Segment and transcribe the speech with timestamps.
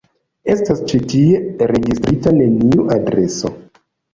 [0.53, 1.43] Estas ĉi tie
[1.73, 3.57] registrita neniu adreso.